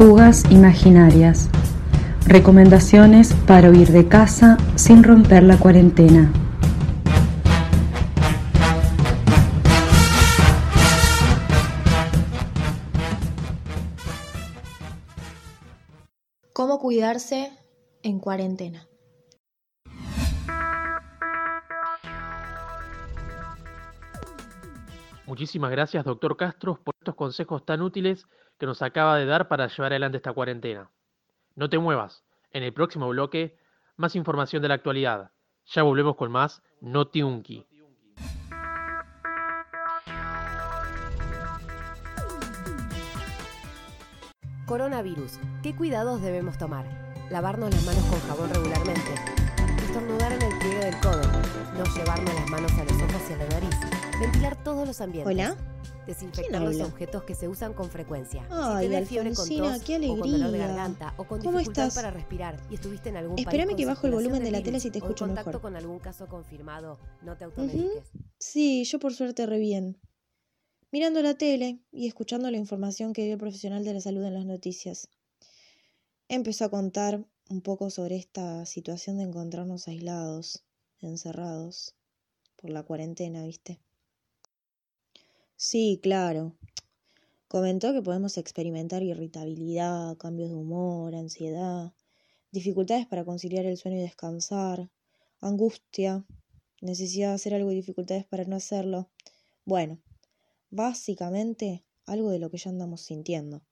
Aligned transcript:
Fugas 0.00 0.50
imaginarias. 0.50 1.50
Recomendaciones 2.24 3.34
para 3.46 3.68
huir 3.68 3.92
de 3.92 4.08
casa 4.08 4.56
sin 4.74 5.02
romper 5.02 5.42
la 5.42 5.58
cuarentena. 5.58 6.32
¿Cómo 16.54 16.78
cuidarse 16.78 17.50
en 18.02 18.20
cuarentena? 18.20 18.89
Muchísimas 25.30 25.70
gracias, 25.70 26.04
doctor 26.04 26.36
Castro, 26.36 26.80
por 26.82 26.92
estos 26.98 27.14
consejos 27.14 27.64
tan 27.64 27.82
útiles 27.82 28.26
que 28.58 28.66
nos 28.66 28.82
acaba 28.82 29.16
de 29.16 29.26
dar 29.26 29.46
para 29.46 29.68
llevar 29.68 29.92
adelante 29.92 30.16
esta 30.16 30.32
cuarentena. 30.32 30.90
No 31.54 31.70
te 31.70 31.78
muevas. 31.78 32.24
En 32.50 32.64
el 32.64 32.72
próximo 32.72 33.08
bloque, 33.10 33.56
más 33.96 34.16
información 34.16 34.60
de 34.60 34.66
la 34.66 34.74
actualidad. 34.74 35.30
Ya 35.66 35.84
volvemos 35.84 36.16
con 36.16 36.32
más 36.32 36.64
Notiunki. 36.80 37.64
Coronavirus. 44.66 45.38
¿Qué 45.62 45.76
cuidados 45.76 46.22
debemos 46.22 46.58
tomar? 46.58 46.86
Lavarnos 47.30 47.70
las 47.72 47.86
manos 47.86 48.04
con 48.06 48.18
jabón 48.22 48.50
regularmente. 48.52 49.59
Estornudar 49.90 50.32
en 50.34 50.42
el 50.42 50.58
pliegue 50.60 50.84
del 50.84 51.00
codo. 51.00 51.20
No 51.76 51.84
llevarnos 51.96 52.32
las 52.32 52.48
manos 52.48 52.70
a 52.74 52.84
los 52.84 52.92
ojos 52.92 53.22
y 53.28 53.32
a 53.32 53.36
la 53.38 53.48
nariz. 53.48 53.70
Ventilar 54.20 54.62
todos 54.62 54.86
los 54.86 55.00
ambientes. 55.00 55.34
Hola. 55.34 55.56
Desinfectar 56.06 56.62
los 56.62 56.80
objetos 56.80 57.24
que 57.24 57.34
se 57.34 57.48
usan 57.48 57.74
con 57.74 57.90
frecuencia. 57.90 58.46
Ay, 58.50 58.84
si 58.86 58.90
tenés 58.92 59.08
fiebre 59.08 59.34
con 59.34 59.48
tos 59.48 59.82
qué 59.82 59.96
o 59.96 60.16
con 60.16 60.30
dolor 60.30 60.38
de 60.38 60.44
alegría. 60.44 60.66
garganta 60.68 61.14
o 61.16 61.24
con 61.24 61.40
¿Cómo 61.40 61.58
dificultad 61.58 61.88
estás? 61.88 62.04
para 62.04 62.12
respirar 62.12 62.56
y 62.70 62.74
estuviste 62.74 63.08
en 63.08 63.16
algún 63.16 63.36
Espérame 63.36 63.74
que 63.74 63.84
bajo 63.84 64.06
el 64.06 64.12
volumen 64.12 64.44
de 64.44 64.52
la 64.52 64.62
tele 64.62 64.78
si 64.78 64.92
te 64.92 64.98
o 64.98 65.02
en 65.02 65.04
escucho 65.06 65.26
contacto 65.26 65.48
mejor. 65.50 65.60
con 65.60 65.74
algún 65.74 65.98
caso 65.98 66.28
confirmado, 66.28 67.00
no 67.22 67.36
te 67.36 67.44
automediques. 67.46 68.12
Sí, 68.38 68.84
yo 68.84 69.00
por 69.00 69.12
suerte 69.12 69.44
re 69.46 69.58
bien. 69.58 70.00
Mirando 70.92 71.20
la 71.20 71.34
tele 71.34 71.80
y 71.90 72.06
escuchando 72.06 72.48
la 72.48 72.58
información 72.58 73.12
que 73.12 73.24
dio 73.24 73.32
el 73.32 73.38
profesional 73.40 73.84
de 73.84 73.94
la 73.94 74.00
salud 74.00 74.22
en 74.22 74.34
las 74.34 74.46
noticias. 74.46 75.08
Empezó 76.28 76.66
a 76.66 76.68
contar 76.70 77.24
un 77.50 77.62
poco 77.62 77.90
sobre 77.90 78.16
esta 78.16 78.64
situación 78.64 79.18
de 79.18 79.24
encontrarnos 79.24 79.88
aislados, 79.88 80.62
encerrados, 81.00 81.96
por 82.54 82.70
la 82.70 82.84
cuarentena, 82.84 83.44
¿viste? 83.44 83.80
Sí, 85.56 85.98
claro. 86.00 86.54
Comentó 87.48 87.92
que 87.92 88.02
podemos 88.02 88.38
experimentar 88.38 89.02
irritabilidad, 89.02 90.16
cambios 90.16 90.50
de 90.50 90.54
humor, 90.54 91.16
ansiedad, 91.16 91.92
dificultades 92.52 93.06
para 93.06 93.24
conciliar 93.24 93.66
el 93.66 93.76
sueño 93.76 93.98
y 93.98 94.02
descansar, 94.02 94.88
angustia, 95.40 96.24
necesidad 96.80 97.30
de 97.30 97.34
hacer 97.34 97.54
algo 97.54 97.72
y 97.72 97.74
dificultades 97.74 98.24
para 98.26 98.44
no 98.44 98.54
hacerlo. 98.54 99.10
Bueno, 99.64 99.98
básicamente 100.70 101.84
algo 102.06 102.30
de 102.30 102.38
lo 102.38 102.48
que 102.48 102.58
ya 102.58 102.70
andamos 102.70 103.00
sintiendo. 103.00 103.62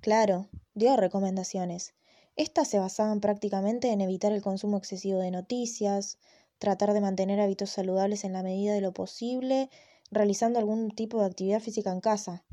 Claro, 0.00 0.48
dio 0.74 0.96
recomendaciones. 0.96 1.94
Estas 2.36 2.68
se 2.68 2.78
basaban 2.78 3.20
prácticamente 3.20 3.90
en 3.90 4.00
evitar 4.00 4.32
el 4.32 4.42
consumo 4.42 4.76
excesivo 4.76 5.18
de 5.18 5.30
noticias, 5.30 6.18
tratar 6.58 6.92
de 6.92 7.00
mantener 7.00 7.40
hábitos 7.40 7.70
saludables 7.70 8.24
en 8.24 8.32
la 8.32 8.42
medida 8.42 8.72
de 8.74 8.80
lo 8.80 8.92
posible, 8.92 9.70
realizando 10.10 10.58
algún 10.58 10.90
tipo 10.90 11.20
de 11.20 11.26
actividad 11.26 11.60
física 11.60 11.90
en 11.90 12.00
casa, 12.00 12.44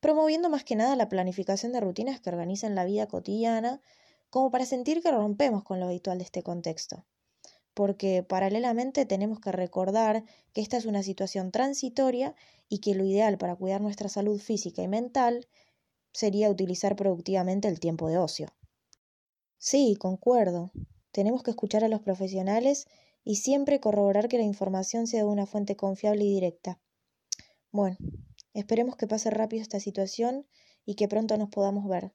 promoviendo 0.00 0.48
más 0.50 0.64
que 0.64 0.76
nada 0.76 0.96
la 0.96 1.08
planificación 1.08 1.72
de 1.72 1.80
rutinas 1.80 2.20
que 2.20 2.30
organizan 2.30 2.74
la 2.74 2.84
vida 2.84 3.06
cotidiana, 3.08 3.82
como 4.30 4.50
para 4.50 4.66
sentir 4.66 5.02
que 5.02 5.10
rompemos 5.10 5.64
con 5.64 5.80
lo 5.80 5.86
habitual 5.86 6.18
de 6.18 6.24
este 6.24 6.42
contexto 6.42 7.04
porque 7.74 8.22
paralelamente 8.22 9.04
tenemos 9.04 9.40
que 9.40 9.52
recordar 9.52 10.24
que 10.52 10.60
esta 10.60 10.76
es 10.76 10.86
una 10.86 11.02
situación 11.02 11.50
transitoria 11.50 12.34
y 12.68 12.78
que 12.78 12.94
lo 12.94 13.04
ideal 13.04 13.36
para 13.36 13.56
cuidar 13.56 13.80
nuestra 13.80 14.08
salud 14.08 14.40
física 14.40 14.82
y 14.82 14.88
mental 14.88 15.48
sería 16.12 16.50
utilizar 16.50 16.94
productivamente 16.94 17.66
el 17.68 17.80
tiempo 17.80 18.08
de 18.08 18.18
ocio. 18.18 18.48
Sí, 19.66 19.96
concuerdo. 19.98 20.72
Tenemos 21.10 21.42
que 21.42 21.50
escuchar 21.50 21.84
a 21.84 21.88
los 21.88 22.02
profesionales 22.02 22.86
y 23.24 23.36
siempre 23.36 23.80
corroborar 23.80 24.28
que 24.28 24.36
la 24.36 24.44
información 24.44 25.06
sea 25.06 25.20
de 25.20 25.30
una 25.30 25.46
fuente 25.46 25.74
confiable 25.74 26.22
y 26.24 26.34
directa. 26.34 26.82
Bueno, 27.70 27.96
esperemos 28.52 28.96
que 28.96 29.06
pase 29.06 29.30
rápido 29.30 29.62
esta 29.62 29.80
situación 29.80 30.46
y 30.84 30.96
que 30.96 31.08
pronto 31.08 31.38
nos 31.38 31.48
podamos 31.48 31.88
ver. 31.88 32.12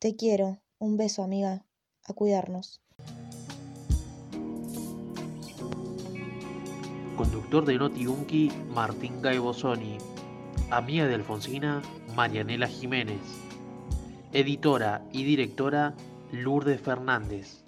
Te 0.00 0.16
quiero. 0.16 0.60
Un 0.80 0.96
beso, 0.96 1.22
amiga. 1.22 1.66
A 2.02 2.14
cuidarnos. 2.14 2.82
Conductor 7.16 7.64
de 7.64 7.78
Notiunki, 7.78 8.50
Martín 8.74 9.22
Gaibosoni. 9.22 9.98
Amiga 10.70 11.06
de 11.06 11.14
Alfonsina, 11.14 11.80
Marianela 12.16 12.66
Jiménez. 12.66 13.20
Editora 14.32 15.06
y 15.12 15.22
directora, 15.22 15.94
Lourdes 16.32 16.80
Fernández. 16.80 17.64